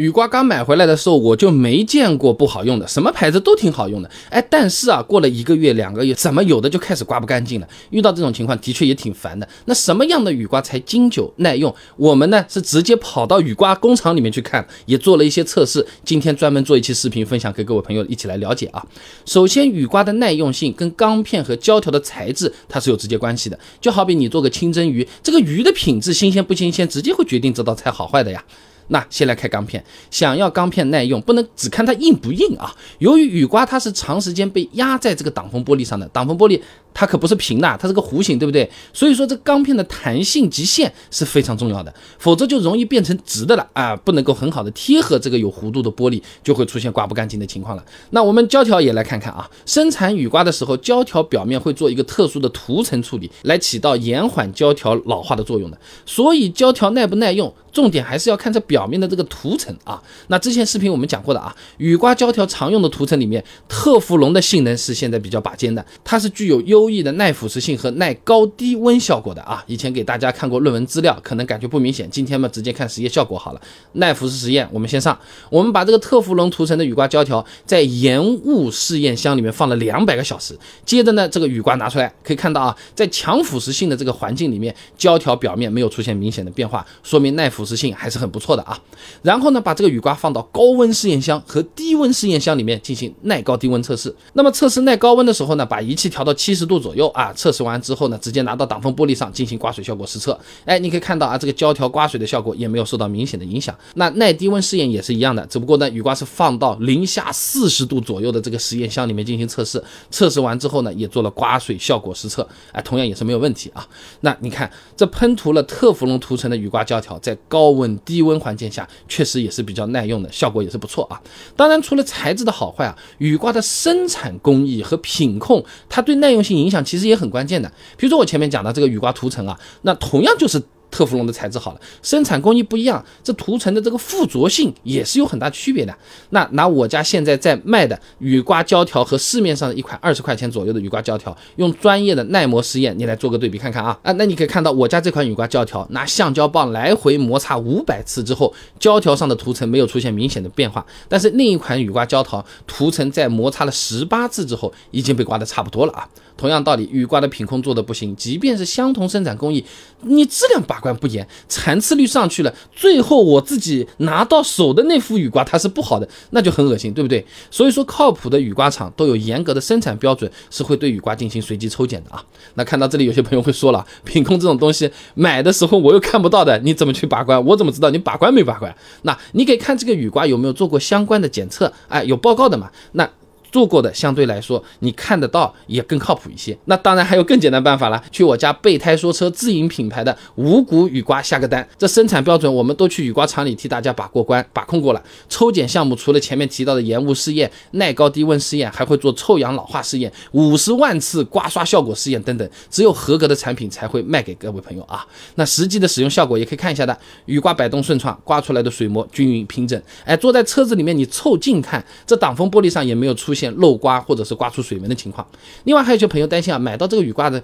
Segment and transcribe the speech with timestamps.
[0.00, 4.10] 雨刮刚买回来的时候，我就没见过不好用的，什么牌子都挺好用的。
[4.30, 7.68] 哎，但是啊，过了一个月、两个月，怎么有的就开始刮不干净了？
[7.90, 9.46] 遇到这种情况，的确也挺烦的。
[9.66, 11.74] 那什么样的雨刮才经久耐用？
[11.98, 15.86] 我们呢是直接跑到雨刮工厂里面去看，也做了一些测试。
[16.02, 18.82] 今天专门做一期视频分享给各位朋友一起来了解啊。
[19.26, 23.58] 首先，雨刮的耐用性跟钢片和胶条的材质它是有直接关系的。
[23.82, 28.42] 就好比你做个清蒸鱼，这个鱼的品质新鲜不新鲜，直接会决定这道菜好坏的呀。
[28.90, 32.74] 那先来开钢片，想要钢片耐用，不能只看它硬不硬啊。
[32.98, 36.60] 由于雨刮它是长时间被压在这个挡风玻璃上的，挡风玻璃。
[36.92, 38.68] 它可不是平的，它是个弧形，对不对？
[38.92, 47.84] 所以说这钢片的弹性极限是非常重要的，否则就容易变成直的了啊，不能够很好的贴合这个有弧度的玻璃，就会出现刮不干净的情况了。
[48.10, 55.78] 那我们胶条也来看看啊，生产雨刮的时候，胶条表面会做一个特殊的涂层处理，来起到延缓胶条老化的作用的。
[56.04, 60.02] 所以胶条耐不耐用，重点还是要看这表面的这个涂层啊。
[60.26, 66.79] 那之前视频我们讲过的啊，雨刮胶条常用的涂层里面，特氟龙的性能是现在比较拔尖的，它是具有优。
[66.80, 72.08] 优异的耐腐蚀性和耐高低温效果的啊，以前给大家看过论文资料，可能感觉不明显。
[72.10, 73.60] 今天嘛，直接看实验效果好了。
[73.92, 75.18] 耐腐蚀实验，我们先上。
[75.50, 80.58] 我们把这个特氟龙涂层的雨刮胶条在盐雾试验箱里面放了两百个小时。
[80.86, 88.78] 接着呢，这个雨刮拿出来，可以看到啊，在强腐蚀性的这个环境里面，胶条表面没有出现明显的变化，说明耐腐蚀性还是很不错的啊。
[89.20, 94.14] 然后呢，把这个雨刮放到高温试验箱和低温试验箱里面进行耐高低温测试。
[94.32, 96.69] 那么测试耐高温的时候呢，把仪器调到七十。
[96.70, 100.38] 度左右啊，测试完之后呢，直接拿到挡风玻璃上进行刮水效果实测。
[100.64, 103.76] 哎，你可以看到啊，这个胶条刮水的效果也没有受到明显的影响。
[103.94, 109.82] 那耐低温试验也是一样的，只不过呢，雨刮是放到零下四十度左右的这个实验箱里面进行测试。
[110.10, 113.84] 测试完之后呢，也做了刮水效果实测，哎，同样也是没有问题啊。
[114.20, 121.20] 那你看这喷涂了特氟龙涂层的雨刮胶条，在高温低温环境下，确实也是比较耐用的，效果也是不错啊。
[121.56, 126.59] 当然，除了材质的好坏啊，雨刮的生产工艺和品控，它对耐用性。
[126.60, 130.62] 影响其实也很关键的，比如说我前面讲的这个雨刮涂层啊，那同样就是。
[130.90, 135.96] 特氟龙的材质好了，生产工艺不一样，这涂层的这个附着性也是有很大区别的。
[136.30, 144.12] 那拿我家现在在卖的雨刮胶条和市面上的一款二十块钱左右的雨刮胶条，用专业的耐磨实验，你来做个对比看看啊啊！
[144.12, 156.08] 那你可以看到我家这款雨刮胶条，拿橡胶棒来回摩擦五百次之后，胶条上的涂层没有出现明显的变化，但是另一款雨刮胶条涂层在摩擦了十八次之后，已经被刮得差不多了啊。
[156.36, 159.62] 同样道理，雨刮的品控做的不行，即便是相同生产工艺，
[160.00, 167.24] 你质量把关不严，残次率上去了，最后我自己拿到手的那副雨刮它是不好的，那就很恶心，对不对？
[167.50, 172.24] 所以说，靠谱的雨刮厂都有严格的生产标准，是会对雨刮进行随机抽检的啊。
[172.54, 177.44] 那看到这里，有些朋友会说了，品控这种东西买的时候我又看不到的，你怎么去把关？
[177.44, 178.74] 我怎么知道你把关没把关？
[179.02, 182.70] 那你可以看这个雨刮有没有做过相关的检测，哎，有报告的嘛？
[182.92, 183.08] 那。
[183.50, 186.56] 做过的相对来说，你看得到也更靠谱一些。
[186.66, 191.66] 那当然还有更简单办法了，去我家备胎说车自营品牌的五谷雨刮下个单。
[191.78, 195.02] 这生产标准我们都去雨刮厂里替大家把过关、把控过了。
[195.28, 202.48] 抽检项目除了前面提到的盐雾试验、耐高低温试验，还会做臭氧老化试验、五十万次刮刷效果试验等等。
[202.70, 205.06] 只有合格的产品才会卖给各位朋友啊。
[205.36, 206.96] 那实际的使用效果也可以看一下的，
[207.26, 209.80] 雨刮摆动顺畅，刮出来的水膜均匀平整。
[210.04, 213.50] 哎，坐在车子里面你凑近看，这挡风玻璃上也没有出现现。
[213.60, 215.26] 漏刮或者是刮出水纹的情况，
[215.64, 217.42] 另外还有些朋友担心啊，买到这个雨刮的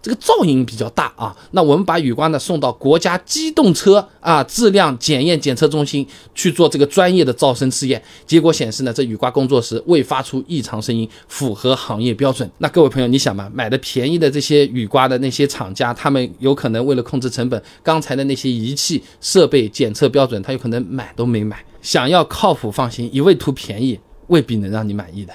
[0.00, 12.48] 这个噪音比较大啊，那我们把雨刮呢送到国家机动车啊质量检验检测中心去做这个专业的噪声试验，结果显示呢，这雨刮工作时未发出异常声音，符合行业标准。
[12.58, 23.98] 那各位朋友，你想嘛，买的便宜的这些雨刮的那些厂家，他们有可能为了控制成本，刚才的那些仪器设备检测标准，他有可能买都没买，想要靠谱放心，一味图便宜。
[24.28, 25.34] 未必能让你满意的。